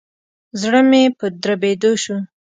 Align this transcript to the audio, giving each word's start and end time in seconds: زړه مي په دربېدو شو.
زړه 0.61 0.81
مي 0.89 1.03
په 1.19 1.25
دربېدو 1.43 1.91
شو. 2.03 2.17